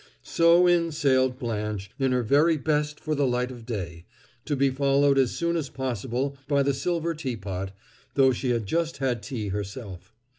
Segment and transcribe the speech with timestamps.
[0.23, 4.07] So in sailed Blanche, in her very best for the light of day,
[4.45, 7.71] to be followed as soon as possible by the silver teapot,
[8.15, 10.15] though she had just had tea herself.